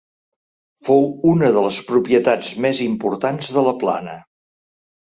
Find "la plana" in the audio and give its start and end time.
3.71-4.23